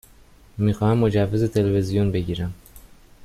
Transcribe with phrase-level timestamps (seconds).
[0.57, 2.53] می خواهم مجوز تلویزیون بگیرم.